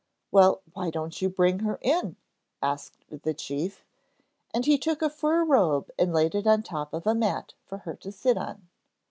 'Well, 0.31 0.63
why 0.73 0.89
don't 0.89 1.21
you 1.21 1.29
bring 1.29 1.59
her 1.59 1.77
in?' 1.79 2.15
asked 2.59 3.05
the 3.11 3.35
chief, 3.35 3.85
and 4.51 4.65
he 4.65 4.79
took 4.79 5.03
a 5.03 5.11
fur 5.11 5.43
robe 5.45 5.91
and 5.99 6.11
laid 6.11 6.33
it 6.33 6.47
on 6.47 6.63
top 6.63 6.91
of 6.95 7.05
a 7.05 7.13
mat 7.13 7.53
for 7.67 7.77
her 7.77 7.93
to 7.97 8.11
sit 8.11 8.35
on. 8.35 8.67